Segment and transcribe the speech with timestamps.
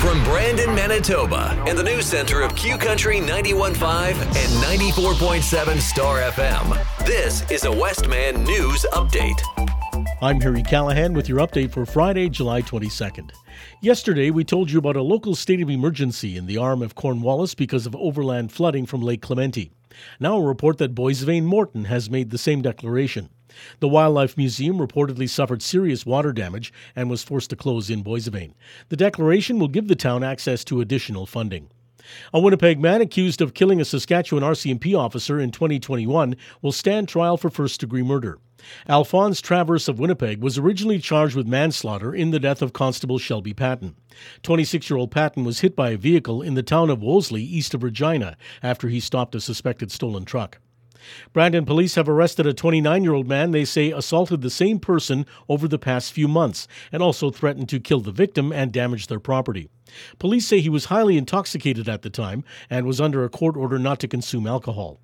[0.00, 7.04] From Brandon, Manitoba, and the news center of Q Country 91.5 and 94.7 Star FM,
[7.04, 9.38] this is a Westman News Update.
[10.22, 13.30] I'm Harry Callahan with your update for Friday, July 22nd.
[13.82, 17.54] Yesterday, we told you about a local state of emergency in the RM of Cornwallis
[17.54, 19.70] because of overland flooding from Lake Clementi.
[20.18, 23.28] Now, a report that Boissevain Morton has made the same declaration.
[23.80, 28.54] The Wildlife Museum reportedly suffered serious water damage and was forced to close in Boissevain.
[28.88, 31.70] The declaration will give the town access to additional funding.
[32.32, 37.36] A Winnipeg man accused of killing a Saskatchewan RCMP officer in 2021 will stand trial
[37.36, 38.38] for first degree murder.
[38.88, 43.54] Alphonse Traverse of Winnipeg was originally charged with manslaughter in the death of Constable Shelby
[43.54, 43.96] Patton.
[44.42, 47.74] 26 year old Patton was hit by a vehicle in the town of Wolseley, east
[47.74, 50.58] of Regina, after he stopped a suspected stolen truck.
[51.32, 55.26] Brandon police have arrested a 29 year old man they say assaulted the same person
[55.48, 59.20] over the past few months and also threatened to kill the victim and damage their
[59.20, 59.68] property.
[60.18, 63.78] Police say he was highly intoxicated at the time and was under a court order
[63.78, 65.00] not to consume alcohol.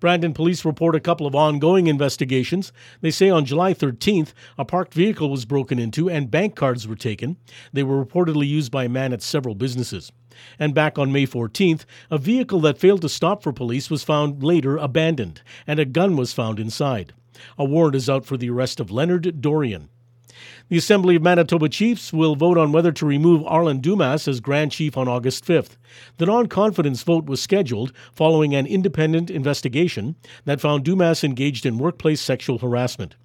[0.00, 2.72] Brandon police report a couple of ongoing investigations.
[3.00, 6.96] They say on July 13th, a parked vehicle was broken into and bank cards were
[6.96, 7.36] taken.
[7.72, 10.12] They were reportedly used by a man at several businesses.
[10.58, 14.42] And back on May 14th, a vehicle that failed to stop for police was found
[14.42, 17.12] later abandoned, and a gun was found inside.
[17.58, 19.88] A warrant is out for the arrest of Leonard Dorian.
[20.68, 24.72] The Assembly of Manitoba Chiefs will vote on whether to remove Arlen Dumas as Grand
[24.72, 25.76] Chief on August 5th.
[26.16, 31.78] The non confidence vote was scheduled following an independent investigation that found Dumas engaged in
[31.78, 33.16] workplace sexual harassment.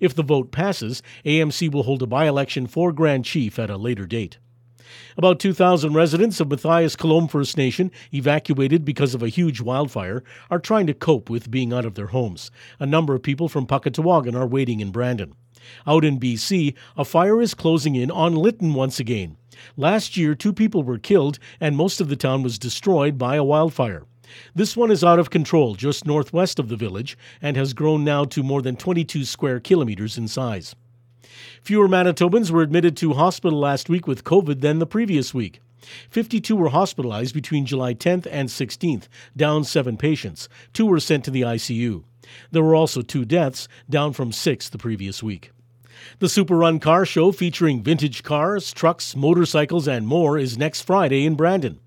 [0.00, 3.76] If the vote passes, AMC will hold a by election for Grand Chief at a
[3.76, 4.38] later date.
[5.16, 10.58] About 2,000 residents of Mathias Colomb First Nation, evacuated because of a huge wildfire, are
[10.58, 12.50] trying to cope with being out of their homes.
[12.78, 15.34] A number of people from Pukatawagan are waiting in Brandon.
[15.86, 19.36] Out in BC, a fire is closing in on Lytton once again.
[19.76, 23.44] Last year, two people were killed and most of the town was destroyed by a
[23.44, 24.04] wildfire.
[24.54, 28.24] This one is out of control just northwest of the village and has grown now
[28.24, 30.74] to more than 22 square kilometers in size.
[31.62, 35.60] Fewer Manitobans were admitted to hospital last week with COVID than the previous week.
[36.10, 40.48] 52 were hospitalized between July 10th and 16th, down seven patients.
[40.72, 42.02] Two were sent to the ICU.
[42.50, 45.52] There were also two deaths, down from six the previous week.
[46.18, 51.26] The Super Run Car Show featuring vintage cars, trucks, motorcycles, and more is next Friday
[51.26, 51.80] in Brandon.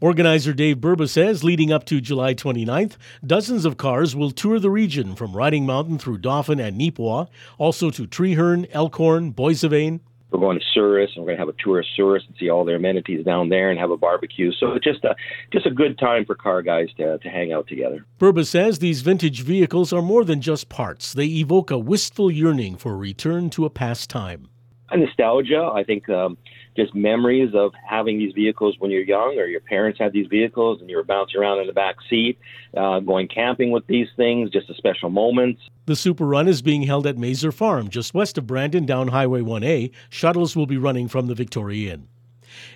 [0.00, 4.70] Organizer Dave Burba says leading up to July 29th, dozens of cars will tour the
[4.70, 7.28] region from Riding Mountain through Dauphin and Neepawa,
[7.58, 10.00] also to Treherne, Elkhorn, Boissevain,
[10.36, 12.50] we're going to Souris, and we're going to have a tour of Souris and see
[12.50, 14.52] all their amenities down there and have a barbecue.
[14.52, 15.14] So it's just a
[15.52, 18.04] just a good time for car guys to, to hang out together.
[18.18, 21.12] Burba says these vintage vehicles are more than just parts.
[21.12, 24.48] They evoke a wistful yearning for a return to a past time.
[24.94, 26.36] Nostalgia, I think um,
[26.76, 30.80] just memories of having these vehicles when you're young, or your parents had these vehicles
[30.80, 32.38] and you were bouncing around in the back seat,
[32.76, 35.60] uh, going camping with these things, just a special moments.
[35.86, 39.40] The Super Run is being held at Mazer Farm, just west of Brandon, down Highway
[39.40, 39.92] 1A.
[40.08, 42.08] Shuttles will be running from the Victoria Inn.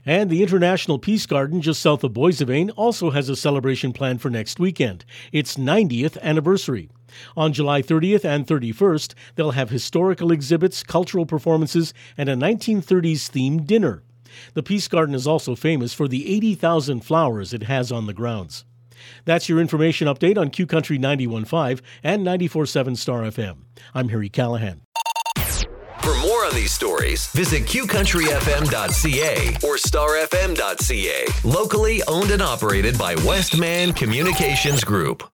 [0.04, 4.30] And the International Peace Garden, just south of Boissevain, also has a celebration planned for
[4.30, 5.04] next weekend.
[5.32, 6.90] Its 90th anniversary.
[7.36, 13.66] On July 30th and 31st, they'll have historical exhibits, cultural performances, and a 1930s themed
[13.66, 14.02] dinner.
[14.54, 18.64] The Peace Garden is also famous for the 80,000 flowers it has on the grounds.
[19.24, 23.58] That's your information update on Q Country 91.5 and 94.7 Star FM.
[23.94, 24.82] I'm Harry Callahan.
[26.02, 31.26] For more on these stories, visit qcountryfm.ca or starfm.ca.
[31.44, 35.22] Locally owned and operated by Westman Communications Group.